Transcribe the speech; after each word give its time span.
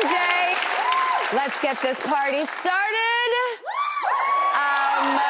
Today? 0.00 0.54
Let's 1.32 1.60
get 1.60 1.80
this 1.82 1.98
party 2.00 2.44
started. 2.60 3.30
Um, 4.56 5.20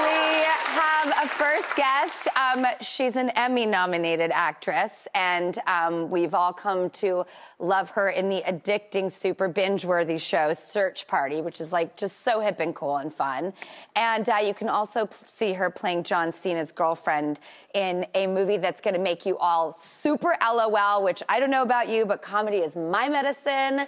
we 0.00 0.44
have 0.80 1.08
a 1.22 1.28
first 1.28 1.76
guest. 1.76 2.23
Um, 2.54 2.66
she's 2.80 3.16
an 3.16 3.30
Emmy 3.30 3.66
nominated 3.66 4.30
actress, 4.32 5.08
and 5.14 5.58
um, 5.66 6.08
we've 6.08 6.34
all 6.34 6.52
come 6.52 6.88
to 6.90 7.24
love 7.58 7.90
her 7.90 8.10
in 8.10 8.28
the 8.28 8.42
addicting, 8.46 9.10
super 9.10 9.48
binge 9.48 9.84
worthy 9.84 10.18
show 10.18 10.54
Search 10.54 11.08
Party, 11.08 11.40
which 11.40 11.60
is 11.60 11.72
like 11.72 11.96
just 11.96 12.20
so 12.20 12.38
hip 12.38 12.60
and 12.60 12.72
cool 12.72 12.98
and 12.98 13.12
fun. 13.12 13.52
And 13.96 14.28
uh, 14.28 14.36
you 14.36 14.54
can 14.54 14.68
also 14.68 15.08
see 15.10 15.52
her 15.52 15.68
playing 15.68 16.04
John 16.04 16.30
Cena's 16.30 16.70
girlfriend 16.70 17.40
in 17.74 18.06
a 18.14 18.28
movie 18.28 18.58
that's 18.58 18.80
going 18.80 18.94
to 18.94 19.00
make 19.00 19.26
you 19.26 19.36
all 19.38 19.72
super 19.72 20.36
LOL, 20.40 21.02
which 21.02 21.24
I 21.28 21.40
don't 21.40 21.50
know 21.50 21.62
about 21.62 21.88
you, 21.88 22.06
but 22.06 22.22
comedy 22.22 22.58
is 22.58 22.76
my 22.76 23.08
medicine. 23.08 23.80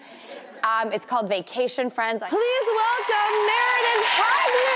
Um, 0.64 0.92
it's 0.92 1.06
called 1.06 1.28
Vacation 1.28 1.88
Friends. 1.88 2.20
Please 2.28 2.66
welcome 2.66 3.46
Meredith 3.46 4.06
Hagner. 4.18 4.66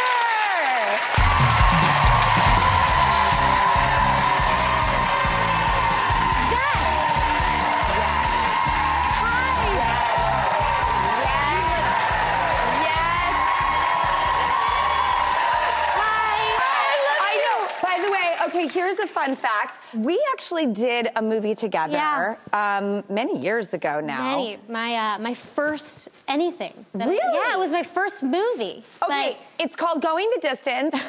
A 19.02 19.06
fun 19.06 19.34
fact. 19.36 19.80
We 19.94 20.22
actually 20.32 20.66
did 20.66 21.08
a 21.16 21.22
movie 21.22 21.54
together 21.54 22.38
um, 22.52 23.02
many 23.08 23.38
years 23.38 23.74
ago 23.74 24.00
now. 24.00 24.36
Many. 24.36 24.58
My 24.68 24.94
uh, 25.14 25.18
my 25.18 25.34
first 25.34 26.08
anything. 26.28 26.74
that- 26.94 27.08
Really? 27.08 27.38
Yeah, 27.38 27.54
it 27.54 27.58
was 27.58 27.70
my 27.70 27.82
first 27.82 28.22
movie. 28.22 28.82
Okay, 29.02 29.38
it's 29.58 29.76
called 29.76 30.02
Going 30.02 30.28
the 30.34 30.40
Distance. 30.40 30.94
uh, 30.94 31.08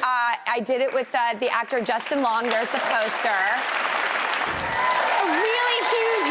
I 0.56 0.60
did 0.64 0.80
it 0.80 0.92
with 0.94 1.08
uh, 1.14 1.34
the 1.38 1.48
actor 1.50 1.80
Justin 1.80 2.22
Long. 2.22 2.42
There's 2.44 2.70
the 2.70 2.78
poster. 2.78 3.42
A 5.22 5.24
really 5.46 5.80
huge. 5.94 6.21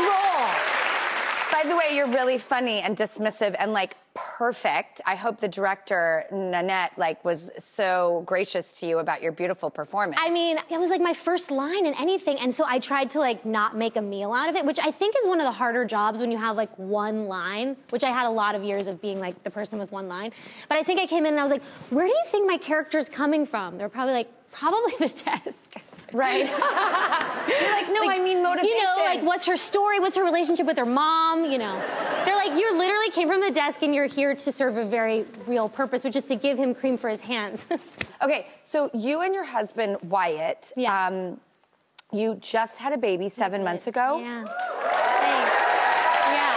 By 1.61 1.69
the 1.69 1.75
way, 1.75 1.95
you're 1.95 2.07
really 2.07 2.39
funny 2.39 2.79
and 2.79 2.97
dismissive 2.97 3.55
and 3.59 3.72
like 3.72 3.95
perfect. 4.16 4.99
I 5.05 5.13
hope 5.13 5.39
the 5.39 5.47
director 5.47 6.25
Nanette 6.31 6.97
like 6.97 7.23
was 7.23 7.51
so 7.59 8.23
gracious 8.25 8.73
to 8.79 8.88
you 8.88 8.97
about 8.97 9.22
your 9.22 9.31
beautiful 9.31 9.69
performance. 9.69 10.17
I 10.19 10.31
mean, 10.31 10.57
it 10.72 10.79
was 10.79 10.89
like 10.89 11.01
my 11.01 11.13
first 11.13 11.51
line 11.51 11.85
in 11.85 11.94
anything, 11.99 12.39
and 12.39 12.55
so 12.55 12.66
I 12.67 12.79
tried 12.79 13.11
to 13.11 13.19
like 13.19 13.45
not 13.45 13.77
make 13.77 13.95
a 13.95 14.01
meal 14.01 14.33
out 14.33 14.49
of 14.49 14.55
it, 14.55 14.66
which 14.66 14.79
I 14.79 14.89
think 14.89 15.16
is 15.22 15.27
one 15.27 15.39
of 15.39 15.45
the 15.45 15.51
harder 15.51 15.85
jobs 15.85 16.19
when 16.19 16.31
you 16.31 16.38
have 16.39 16.55
like 16.55 16.75
one 16.79 17.25
line. 17.27 17.78
Which 17.91 18.03
I 18.03 18.11
had 18.11 18.25
a 18.25 18.31
lot 18.31 18.55
of 18.55 18.63
years 18.63 18.88
of 18.88 18.99
being 18.99 19.19
like 19.19 19.43
the 19.43 19.51
person 19.51 19.78
with 19.78 19.91
one 19.91 20.07
line. 20.07 20.31
But 20.67 20.79
I 20.79 20.83
think 20.83 20.99
I 20.99 21.05
came 21.05 21.28
in 21.28 21.33
and 21.33 21.39
I 21.39 21.43
was 21.43 21.51
like, 21.51 21.63
where 21.91 22.07
do 22.07 22.11
you 22.11 22.23
think 22.28 22.47
my 22.47 22.57
character's 22.57 23.07
coming 23.07 23.45
from? 23.45 23.78
They're 23.78 23.88
probably 23.88 24.13
like, 24.13 24.29
probably 24.51 24.93
the 24.97 25.23
desk. 25.23 25.75
Right. 26.13 26.45
You're 26.47 27.72
like, 27.72 27.88
no, 27.91 28.09
I 28.09 28.19
mean 28.23 28.44
motivation. 28.44 28.75
You 28.75 28.83
know, 28.83 28.95
like 29.05 29.23
what's 29.23 29.45
her 29.45 29.57
story? 29.57 29.99
What's 29.99 30.16
her 30.17 30.23
relationship 30.23 30.66
with 30.66 30.77
her 30.77 30.85
mom? 30.85 31.45
You 31.51 31.57
know, 31.57 31.75
they're 32.25 32.35
like, 32.35 32.51
you 32.59 32.77
literally 32.77 33.09
came 33.11 33.27
from 33.27 33.41
the 33.41 33.51
desk 33.51 33.81
and 33.81 33.94
you're 33.95 34.05
here 34.07 34.35
to 34.35 34.51
serve 34.51 34.77
a 34.77 34.85
very 34.85 35.25
real 35.47 35.69
purpose, 35.69 36.03
which 36.03 36.16
is 36.16 36.23
to 36.25 36.35
give 36.35 36.57
him 36.57 36.73
cream 36.75 36.97
for 36.97 37.09
his 37.09 37.22
hands. 37.22 37.66
Okay, 38.23 38.45
so 38.63 38.91
you 38.94 39.22
and 39.22 39.33
your 39.33 39.44
husband 39.44 39.97
Wyatt, 40.03 40.72
Yeah. 40.77 41.07
um, 41.07 41.39
you 42.13 42.35
just 42.35 42.78
had 42.78 42.93
a 42.93 42.97
baby 42.99 43.29
seven 43.29 43.63
months 43.63 43.88
ago. 43.88 44.19
yeah. 44.19 44.43
Thanks. 44.45 45.51
Yeah. 46.29 46.53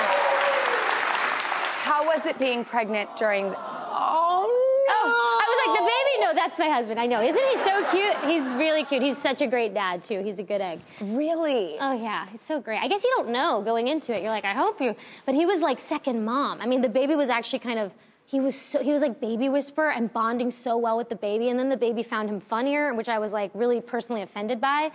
How 1.88 2.04
was 2.06 2.26
it 2.26 2.38
being 2.38 2.66
pregnant 2.66 3.16
during? 3.16 3.46
Oh 3.46 4.44
no! 4.88 4.94
Oh, 5.10 5.40
I 5.40 5.46
was 5.48 5.58
like, 5.64 5.78
the 5.78 5.84
baby? 5.84 6.14
No, 6.20 6.33
that's 6.44 6.58
my 6.58 6.68
husband. 6.68 7.00
I 7.00 7.06
know. 7.06 7.22
Isn't 7.22 7.42
he 7.42 7.56
so 7.56 7.84
cute? 7.90 8.16
He's 8.26 8.52
really 8.52 8.84
cute. 8.84 9.02
He's 9.02 9.16
such 9.16 9.40
a 9.40 9.46
great 9.46 9.72
dad, 9.72 10.04
too. 10.04 10.22
He's 10.22 10.38
a 10.38 10.42
good 10.42 10.60
egg. 10.60 10.80
Really? 11.00 11.76
Oh, 11.80 11.94
yeah. 11.94 12.28
He's 12.28 12.42
so 12.42 12.60
great. 12.60 12.80
I 12.80 12.88
guess 12.88 13.02
you 13.02 13.10
don't 13.16 13.30
know 13.30 13.62
going 13.62 13.88
into 13.88 14.14
it. 14.14 14.20
You're 14.20 14.30
like, 14.30 14.44
I 14.44 14.52
hope 14.52 14.78
you. 14.80 14.94
But 15.24 15.34
he 15.34 15.46
was 15.46 15.62
like 15.62 15.80
second 15.80 16.22
mom. 16.22 16.60
I 16.60 16.66
mean, 16.66 16.82
the 16.82 16.88
baby 16.88 17.14
was 17.14 17.30
actually 17.30 17.60
kind 17.60 17.78
of. 17.78 17.92
He 18.26 18.40
was 18.40 18.56
so, 18.56 18.82
he 18.82 18.90
was 18.90 19.02
like 19.02 19.20
baby 19.20 19.50
whisperer 19.50 19.92
and 19.92 20.10
bonding 20.10 20.50
so 20.50 20.78
well 20.78 20.96
with 20.96 21.10
the 21.10 21.16
baby, 21.16 21.50
and 21.50 21.58
then 21.58 21.68
the 21.68 21.76
baby 21.76 22.02
found 22.02 22.30
him 22.30 22.40
funnier, 22.40 22.94
which 22.94 23.10
I 23.10 23.18
was 23.18 23.32
like 23.32 23.50
really 23.52 23.82
personally 23.82 24.22
offended 24.22 24.62
by. 24.62 24.90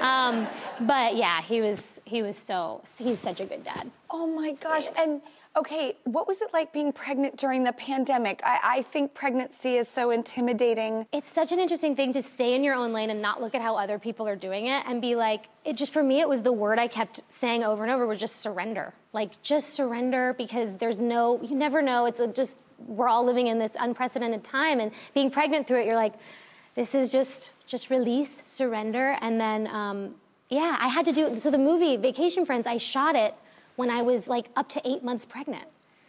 Um, 0.00 0.48
but 0.80 1.14
yeah, 1.14 1.40
he 1.40 1.60
was 1.60 2.00
he 2.04 2.22
was 2.22 2.36
so 2.36 2.82
he's 2.98 3.20
such 3.20 3.38
a 3.40 3.46
good 3.46 3.62
dad. 3.62 3.88
Oh 4.10 4.26
my 4.26 4.54
gosh! 4.54 4.86
And 4.98 5.22
okay, 5.56 5.96
what 6.04 6.26
was 6.26 6.40
it 6.42 6.52
like 6.52 6.72
being 6.72 6.92
pregnant 6.92 7.36
during 7.36 7.62
the 7.62 7.72
pandemic? 7.72 8.40
I, 8.44 8.58
I 8.62 8.82
think 8.82 9.14
pregnancy 9.14 9.76
is 9.76 9.88
so 9.88 10.10
intimidating. 10.10 11.06
it's 11.12 11.30
such 11.30 11.52
an 11.52 11.60
interesting 11.60 11.94
thing 11.94 12.12
to 12.12 12.22
stay 12.22 12.54
in 12.54 12.64
your 12.64 12.74
own 12.74 12.92
lane 12.92 13.10
and 13.10 13.22
not 13.22 13.40
look 13.40 13.54
at 13.54 13.62
how 13.62 13.76
other 13.76 13.98
people 13.98 14.26
are 14.26 14.36
doing 14.36 14.66
it 14.66 14.82
and 14.86 15.00
be 15.00 15.14
like 15.14 15.46
it 15.64 15.76
just 15.76 15.92
for 15.92 16.02
me 16.02 16.20
it 16.20 16.28
was 16.28 16.42
the 16.42 16.52
word 16.52 16.78
i 16.78 16.88
kept 16.88 17.20
saying 17.28 17.62
over 17.62 17.84
and 17.84 17.92
over 17.92 18.06
was 18.06 18.18
just 18.18 18.36
surrender 18.36 18.92
like 19.12 19.40
just 19.42 19.70
surrender 19.70 20.34
because 20.36 20.76
there's 20.76 21.00
no 21.00 21.40
you 21.42 21.54
never 21.54 21.80
know 21.80 22.06
it's 22.06 22.20
just 22.34 22.58
we're 22.86 23.08
all 23.08 23.24
living 23.24 23.46
in 23.46 23.58
this 23.58 23.76
unprecedented 23.78 24.42
time 24.42 24.80
and 24.80 24.90
being 25.14 25.30
pregnant 25.30 25.66
through 25.66 25.80
it 25.80 25.86
you're 25.86 25.94
like 25.94 26.14
this 26.74 26.94
is 26.94 27.12
just 27.12 27.52
just 27.66 27.90
release 27.90 28.42
surrender 28.44 29.16
and 29.20 29.40
then 29.40 29.66
um, 29.68 30.14
yeah 30.48 30.76
i 30.80 30.88
had 30.88 31.04
to 31.04 31.12
do 31.12 31.38
so 31.38 31.50
the 31.50 31.58
movie 31.58 31.96
vacation 31.96 32.44
friends 32.44 32.66
i 32.66 32.76
shot 32.76 33.14
it 33.14 33.34
when 33.76 33.90
i 33.90 34.02
was 34.02 34.28
like 34.28 34.48
up 34.56 34.68
to 34.68 34.80
eight 34.88 35.02
months 35.04 35.24
pregnant 35.24 35.64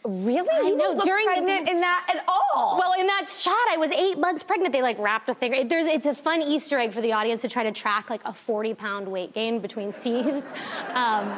Really? 0.08 0.48
I 0.52 0.68
You 0.70 0.78
know, 0.78 1.00
during 1.04 1.26
the- 1.26 1.32
pregnant 1.32 1.68
in 1.68 1.80
that 1.82 2.06
at 2.16 2.24
all. 2.28 2.78
well, 2.78 2.94
in 2.94 3.08
that 3.08 3.28
shot, 3.28 3.56
I 3.72 3.78
was 3.78 3.90
eight 3.90 4.20
months 4.20 4.44
pregnant. 4.44 4.72
They 4.72 4.84
like 4.84 5.00
wrapped 5.00 5.28
a 5.30 5.34
thing. 5.34 5.68
There's, 5.68 5.88
it's 5.88 6.06
a 6.06 6.14
fun 6.14 6.44
Easter 6.44 6.78
egg 6.78 6.94
for 6.94 7.02
the 7.02 7.14
audience 7.14 7.42
to 7.42 7.48
try 7.48 7.64
to 7.64 7.72
track 7.72 8.12
like 8.12 8.22
a 8.24 8.32
40 8.32 8.76
pound 8.76 9.08
weight 9.08 9.34
gain 9.34 9.58
between 9.62 9.92
scenes. 9.94 10.44
Um, 10.94 11.34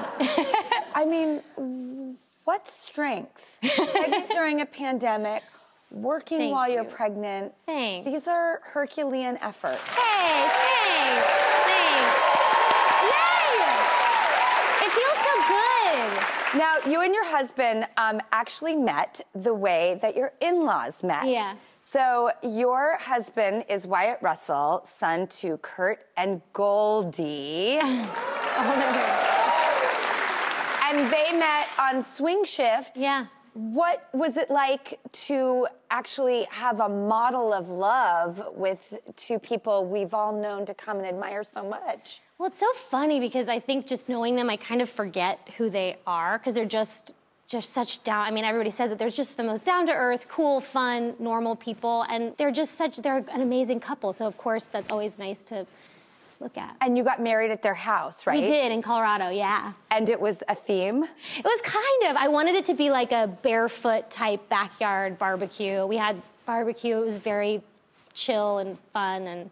I 0.93 1.05
mean, 1.07 2.17
what 2.43 2.69
strength? 2.69 3.57
pregnant 3.77 4.31
during 4.31 4.59
a 4.59 4.65
pandemic, 4.65 5.43
working 5.89 6.39
Thank 6.39 6.51
while 6.53 6.67
you're 6.69 6.83
pregnant. 6.83 7.53
Thanks. 7.65 8.05
These 8.05 8.27
are 8.27 8.59
Herculean 8.65 9.37
efforts. 9.41 9.79
hey, 9.95 10.49
thanks. 11.63 12.07
Yay! 13.07 14.87
It 14.87 14.91
feels 14.91 15.19
so 15.23 15.33
good. 15.47 16.37
Now, 16.57 16.77
you 16.87 17.01
and 17.01 17.13
your 17.13 17.25
husband 17.25 17.85
um, 17.97 18.19
actually 18.31 18.75
met 18.75 19.21
the 19.35 19.53
way 19.53 19.99
that 20.01 20.17
your 20.17 20.33
in 20.41 20.65
laws 20.65 21.03
met. 21.03 21.27
Yeah. 21.27 21.53
So 21.83 22.31
your 22.41 22.97
husband 22.97 23.65
is 23.69 23.85
Wyatt 23.85 24.17
Russell, 24.23 24.81
son 24.83 25.27
to 25.27 25.57
Kurt 25.57 25.99
and 26.17 26.41
Goldie. 26.53 27.77
and 27.77 27.93
they 31.11 31.31
met 31.37 31.69
on 31.79 32.03
Swing 32.03 32.43
Shift. 32.43 32.97
Yeah. 32.97 33.27
What 33.53 34.09
was 34.13 34.35
it 34.35 34.49
like 34.49 34.99
to 35.27 35.67
actually 35.91 36.47
have 36.49 36.79
a 36.79 36.89
model 36.89 37.53
of 37.53 37.69
love 37.69 38.43
with 38.55 38.95
two 39.15 39.37
people 39.37 39.85
we've 39.85 40.15
all 40.15 40.33
known 40.33 40.65
to 40.65 40.73
come 40.73 40.97
and 40.97 41.05
admire 41.05 41.43
so 41.43 41.63
much? 41.63 42.21
Well, 42.37 42.47
it's 42.47 42.59
so 42.59 42.71
funny 42.73 43.19
because 43.19 43.49
I 43.49 43.59
think 43.59 43.87
just 43.87 44.07
knowing 44.09 44.35
them, 44.35 44.49
I 44.49 44.57
kind 44.57 44.81
of 44.81 44.89
forget 44.89 45.49
who 45.57 45.69
they 45.69 45.97
are 46.05 46.37
because 46.37 46.53
they're 46.53 46.65
just 46.65 47.13
just 47.47 47.71
such 47.71 48.03
down. 48.03 48.25
I 48.25 48.31
mean, 48.31 48.43
everybody 48.43 48.71
says 48.71 48.89
that 48.89 48.99
They're 48.99 49.09
just 49.09 49.37
the 49.37 49.43
most 49.43 49.63
down 49.63 49.87
to 49.87 49.93
earth, 49.93 50.27
cool, 50.27 50.59
fun, 50.59 51.15
normal 51.17 51.55
people, 51.55 52.03
and 52.09 52.33
they're 52.37 52.51
just 52.51 52.75
such. 52.75 52.97
They're 52.97 53.23
an 53.31 53.41
amazing 53.41 53.79
couple. 53.79 54.13
So 54.13 54.27
of 54.27 54.37
course, 54.37 54.65
that's 54.65 54.91
always 54.91 55.17
nice 55.17 55.43
to 55.45 55.65
look 56.39 56.57
at. 56.57 56.75
And 56.81 56.97
you 56.97 57.03
got 57.03 57.21
married 57.21 57.49
at 57.49 57.63
their 57.63 57.73
house, 57.73 58.27
right? 58.27 58.41
We 58.41 58.47
did 58.47 58.71
in 58.71 58.81
Colorado, 58.81 59.29
yeah. 59.29 59.73
And 59.89 60.09
it 60.09 60.19
was 60.19 60.43
a 60.47 60.55
theme? 60.55 61.03
It 61.03 61.45
was 61.45 61.61
kind 61.61 62.11
of. 62.11 62.17
I 62.17 62.27
wanted 62.27 62.55
it 62.55 62.65
to 62.65 62.73
be 62.73 62.91
like 62.91 63.11
a 63.11 63.27
barefoot 63.41 64.11
type 64.11 64.47
backyard 64.49 65.17
barbecue. 65.17 65.85
We 65.85 65.97
had 65.97 66.21
barbecue. 66.45 66.97
It 66.97 67.05
was 67.05 67.17
very 67.17 67.63
chill 68.13 68.57
and 68.59 68.77
fun 68.91 69.25
and 69.27 69.49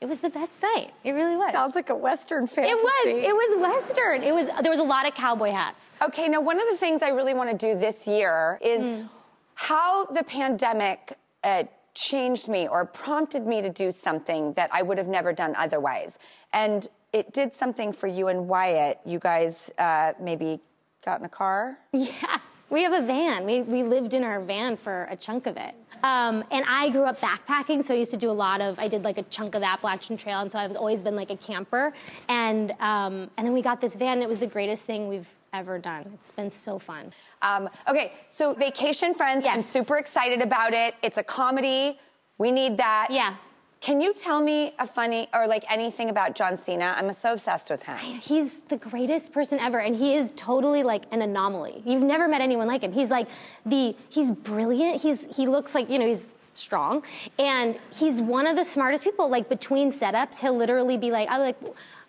it 0.00 0.06
was 0.06 0.20
the 0.20 0.30
best 0.30 0.52
night. 0.62 0.92
It 1.02 1.12
really 1.12 1.36
was. 1.36 1.52
Sounds 1.52 1.74
like 1.74 1.90
a 1.90 1.94
Western 1.94 2.46
fantasy. 2.46 2.72
It 2.72 2.76
was. 2.76 3.06
It 3.06 3.34
was 3.34 3.60
Western. 3.60 4.22
It 4.22 4.32
was. 4.32 4.46
There 4.62 4.70
was 4.70 4.80
a 4.80 4.84
lot 4.84 5.06
of 5.06 5.14
cowboy 5.14 5.50
hats. 5.50 5.88
Okay, 6.00 6.28
now 6.28 6.40
one 6.40 6.60
of 6.60 6.68
the 6.70 6.76
things 6.76 7.02
I 7.02 7.08
really 7.08 7.34
want 7.34 7.50
to 7.50 7.56
do 7.56 7.78
this 7.78 8.06
year 8.06 8.58
is 8.62 8.82
mm. 8.82 9.08
how 9.54 10.04
the 10.06 10.22
pandemic 10.22 11.18
uh, 11.42 11.64
changed 11.94 12.48
me 12.48 12.68
or 12.68 12.84
prompted 12.84 13.44
me 13.44 13.60
to 13.60 13.70
do 13.70 13.90
something 13.90 14.52
that 14.52 14.70
I 14.72 14.82
would 14.82 14.98
have 14.98 15.08
never 15.08 15.32
done 15.32 15.54
otherwise. 15.56 16.18
And 16.52 16.86
it 17.12 17.32
did 17.32 17.54
something 17.54 17.92
for 17.92 18.06
you 18.06 18.28
and 18.28 18.48
Wyatt. 18.48 19.00
You 19.04 19.18
guys 19.18 19.70
uh, 19.78 20.12
maybe 20.20 20.60
got 21.04 21.18
in 21.18 21.26
a 21.26 21.30
car? 21.30 21.78
Yeah. 21.92 22.38
We 22.70 22.82
have 22.82 22.92
a 22.92 23.00
van. 23.00 23.46
We, 23.46 23.62
we 23.62 23.82
lived 23.82 24.12
in 24.12 24.22
our 24.22 24.42
van 24.42 24.76
for 24.76 25.08
a 25.10 25.16
chunk 25.16 25.46
of 25.46 25.56
it. 25.56 25.74
Um, 26.02 26.44
and 26.50 26.64
I 26.68 26.90
grew 26.90 27.04
up 27.04 27.20
backpacking, 27.20 27.84
so 27.84 27.94
I 27.94 27.96
used 27.96 28.10
to 28.12 28.16
do 28.16 28.30
a 28.30 28.32
lot 28.32 28.60
of. 28.60 28.78
I 28.78 28.88
did 28.88 29.04
like 29.04 29.18
a 29.18 29.22
chunk 29.24 29.54
of 29.54 29.60
the 29.60 29.68
Appalachian 29.68 30.16
Trail, 30.16 30.40
and 30.40 30.50
so 30.50 30.58
I've 30.58 30.76
always 30.76 31.02
been 31.02 31.16
like 31.16 31.30
a 31.30 31.36
camper. 31.36 31.92
And 32.28 32.72
um, 32.80 33.30
and 33.36 33.46
then 33.46 33.52
we 33.52 33.62
got 33.62 33.80
this 33.80 33.94
van. 33.94 34.22
It 34.22 34.28
was 34.28 34.38
the 34.38 34.46
greatest 34.46 34.84
thing 34.84 35.08
we've 35.08 35.28
ever 35.52 35.78
done. 35.78 36.10
It's 36.14 36.30
been 36.30 36.50
so 36.50 36.78
fun. 36.78 37.12
Um, 37.42 37.68
okay, 37.88 38.12
so 38.28 38.54
Vacation 38.54 39.14
Friends. 39.14 39.44
Yes. 39.44 39.56
I'm 39.56 39.62
super 39.62 39.98
excited 39.98 40.42
about 40.42 40.72
it. 40.72 40.94
It's 41.02 41.18
a 41.18 41.22
comedy. 41.22 41.98
We 42.38 42.52
need 42.52 42.76
that. 42.76 43.08
Yeah. 43.10 43.34
Can 43.80 44.00
you 44.00 44.12
tell 44.12 44.40
me 44.40 44.74
a 44.78 44.86
funny 44.86 45.28
or 45.32 45.46
like 45.46 45.64
anything 45.70 46.10
about 46.10 46.34
John 46.34 46.58
Cena? 46.58 46.94
I'm 46.96 47.12
so 47.12 47.34
obsessed 47.34 47.70
with 47.70 47.82
him. 47.82 47.96
He's 47.96 48.58
the 48.68 48.76
greatest 48.76 49.32
person 49.32 49.60
ever, 49.60 49.78
and 49.78 49.94
he 49.94 50.14
is 50.14 50.32
totally 50.34 50.82
like 50.82 51.04
an 51.12 51.22
anomaly. 51.22 51.82
You've 51.86 52.02
never 52.02 52.26
met 52.26 52.40
anyone 52.40 52.66
like 52.66 52.82
him. 52.82 52.92
He's 52.92 53.10
like 53.10 53.28
the 53.64 53.94
he's 54.08 54.32
brilliant. 54.32 55.00
He's 55.00 55.24
he 55.36 55.46
looks 55.46 55.74
like 55.74 55.88
you 55.88 55.98
know 55.98 56.06
he's 56.06 56.28
strong, 56.54 57.04
and 57.38 57.78
he's 57.92 58.20
one 58.20 58.46
of 58.48 58.56
the 58.56 58.64
smartest 58.64 59.04
people. 59.04 59.28
Like 59.28 59.48
between 59.48 59.92
setups, 59.92 60.40
he'll 60.40 60.56
literally 60.56 60.96
be 60.96 61.12
like, 61.12 61.28
I'm 61.30 61.40
like 61.40 61.56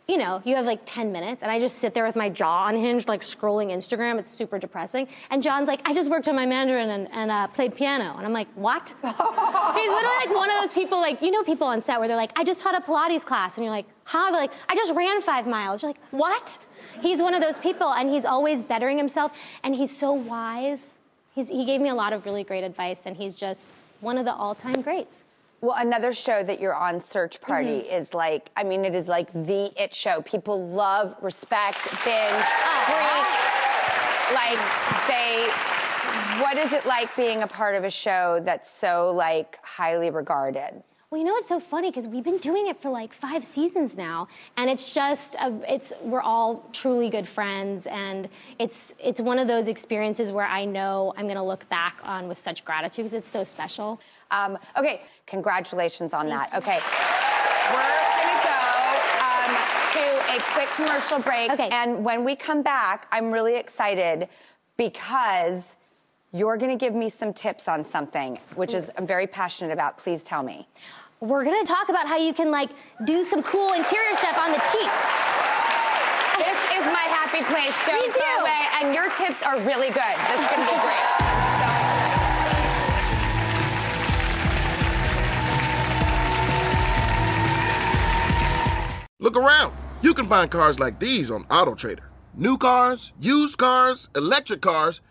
you 0.10 0.18
know, 0.18 0.42
you 0.44 0.56
have 0.56 0.66
like 0.66 0.82
10 0.86 1.12
minutes, 1.12 1.44
and 1.44 1.52
I 1.52 1.60
just 1.60 1.78
sit 1.78 1.94
there 1.94 2.04
with 2.04 2.16
my 2.16 2.30
jaw 2.30 2.68
unhinged, 2.68 3.08
like 3.08 3.22
scrolling 3.22 3.68
Instagram. 3.68 4.18
It's 4.18 4.32
super 4.32 4.58
depressing. 4.58 5.08
And 5.30 5.44
John's 5.44 5.68
like, 5.68 5.82
I 5.86 5.94
just 5.94 6.10
worked 6.10 6.28
on 6.28 6.36
my 6.36 6.48
Mandarin 6.48 6.90
and, 6.90 7.08
and 7.12 7.30
uh, 7.30 7.46
played 7.46 7.76
piano. 7.76 8.16
And 8.18 8.26
I'm 8.26 8.34
like, 8.34 8.48
what? 8.56 8.88
He's 9.04 9.92
literally 9.92 10.18
like 10.26 10.32
one 10.32 10.50
of 10.50 10.60
those 10.62 10.74
people, 10.74 10.98
like, 10.98 11.22
you 11.22 11.30
know, 11.30 11.44
people 11.44 11.68
on 11.68 11.80
set 11.80 12.00
where 12.00 12.08
they're 12.08 12.18
like, 12.18 12.32
I 12.36 12.44
just 12.44 12.60
taught 12.60 12.74
a 12.74 12.82
Pilates 12.82 13.24
class. 13.24 13.56
And 13.56 13.64
you're 13.64 13.74
like, 13.74 13.86
how? 14.04 14.32
They're 14.32 14.42
like, 14.42 14.52
I 14.68 14.76
just 14.76 14.96
ran 14.96 15.22
five 15.22 15.46
miles. 15.46 15.84
You're 15.84 15.92
like, 15.92 16.02
what? 16.10 16.58
He's 17.02 17.22
one 17.22 17.36
of 17.36 17.42
those 17.42 17.60
people, 17.60 17.94
and 17.94 18.10
he's 18.10 18.26
always 18.26 18.64
bettering 18.64 18.98
himself, 18.98 19.32
and 19.64 19.76
he's 19.76 19.96
so 19.96 20.12
wise. 20.12 20.98
He's, 21.36 21.50
he 21.50 21.66
gave 21.66 21.82
me 21.82 21.90
a 21.90 21.96
lot 21.96 22.14
of 22.14 22.26
really 22.26 22.44
great 22.44 22.64
advice, 22.64 23.02
and 23.06 23.16
he's 23.16 23.36
just 23.36 23.74
one 24.02 24.18
of 24.18 24.26
the 24.26 24.34
all 24.34 24.56
time 24.56 24.82
greats. 24.82 25.24
Well, 25.62 25.76
another 25.78 26.14
show 26.14 26.42
that 26.44 26.62
you're 26.62 26.74
on, 26.74 27.02
Search 27.02 27.42
Party, 27.42 27.82
mm-hmm. 27.82 27.94
is 27.94 28.14
like, 28.14 28.50
I 28.56 28.64
mean, 28.64 28.86
it 28.86 28.96
is 28.96 29.10
like 29.10 29.32
the 29.34 29.74
it 29.82 29.94
show. 29.94 30.22
People 30.22 30.68
love, 30.70 31.16
respect, 31.22 31.84
binge, 32.06 32.46
freak. 32.88 33.28
Like, 34.32 34.60
they, 35.08 35.50
what 36.42 36.58
is 36.58 36.74
it 36.74 36.86
like 36.86 37.16
being 37.16 37.42
a 37.44 37.48
part 37.48 37.76
of 37.76 37.84
a 37.84 37.90
show 37.90 38.40
that's 38.44 38.72
so, 38.72 39.12
like, 39.14 39.60
highly 39.64 40.10
regarded? 40.10 40.84
Well, 41.12 41.18
you 41.18 41.26
know 41.26 41.36
it's 41.38 41.48
so 41.48 41.60
funny 41.60 41.90
because 41.90 42.08
we've 42.08 42.24
been 42.24 42.38
doing 42.38 42.68
it 42.68 42.80
for 42.80 42.92
like 42.92 43.14
five 43.14 43.44
seasons 43.44 43.98
now, 43.98 44.28
and 44.58 44.70
it's 44.70 44.94
just 44.94 45.34
a, 45.42 45.60
it's 45.68 45.92
we're 46.04 46.22
all 46.22 46.70
truly 46.72 47.10
good 47.10 47.28
friends, 47.28 47.88
and 47.88 48.30
it's 48.60 48.94
it's 49.00 49.20
one 49.20 49.40
of 49.40 49.48
those 49.48 49.68
experiences 49.68 50.32
where 50.32 50.46
I 50.46 50.66
know 50.66 51.16
I'm 51.18 51.26
going 51.26 51.38
to 51.38 51.42
look 51.42 51.68
back 51.70 52.00
on 52.04 52.28
with 52.28 52.38
such 52.38 52.64
gratitude 52.64 53.06
because 53.06 53.14
it's 53.14 53.30
so 53.30 53.44
special. 53.44 54.00
Um, 54.30 54.60
okay, 54.78 55.02
congratulations 55.26 56.14
on 56.14 56.28
that. 56.30 56.54
Okay, 56.54 56.78
we're 57.74 57.82
gonna 58.22 58.40
go 58.46 58.62
um, 59.26 59.52
to 59.94 60.36
a 60.36 60.40
quick 60.54 60.70
commercial 60.76 61.18
break, 61.18 61.50
okay. 61.50 61.70
and 61.72 62.04
when 62.06 62.24
we 62.24 62.36
come 62.36 62.62
back, 62.62 63.08
I'm 63.12 63.32
really 63.32 63.56
excited 63.56 64.30
because 64.78 65.76
you're 66.31 66.58
going 66.58 66.70
to 66.70 66.78
give 66.78 66.94
me 66.94 67.10
some 67.10 67.34
tips 67.34 67.68
on 67.68 67.84
something, 67.84 68.38
which 68.56 68.76
is 68.76 68.92
I'm 68.98 69.08
very 69.08 69.26
passionate 69.26 69.74
about. 69.74 69.98
Please 69.98 70.24
tell 70.24 70.44
me. 70.44 70.68
We're 71.22 71.44
going 71.44 71.60
to 71.66 71.68
talk 71.68 71.90
about 71.90 72.08
how 72.08 72.18
you 72.18 72.34
can 72.34 72.52
like 72.52 72.70
do 73.06 73.24
some 73.24 73.42
cool 73.44 73.74
interior 73.74 74.16
stuff 74.16 74.38
on 74.38 74.52
the 74.52 74.60
cheap. 74.72 74.92
This 76.38 76.56
is 76.78 76.86
my 76.86 77.06
happy 77.10 77.44
place. 77.44 77.74
Don't 77.86 78.14
go 78.14 78.42
away. 78.42 78.68
And 78.81 78.94
your 78.94 79.10
tips 79.18 79.44
are 79.44 79.60
really 79.60 79.90
good. 79.90 80.16
This 80.30 80.40
is 80.40 80.48
going 80.48 80.66
to 80.66 80.72
be 80.72 80.80
great. 80.80 81.06
Look 89.20 89.36
around. 89.36 89.74
You 90.02 90.14
can 90.14 90.28
find 90.28 90.50
cars 90.50 90.80
like 90.80 91.00
these 91.00 91.30
on 91.30 91.44
AutoTrader. 91.46 92.06
New 92.36 92.58
cars, 92.58 93.12
used 93.20 93.58
cars, 93.58 94.08
electric 94.16 94.62
cars, 94.62 95.02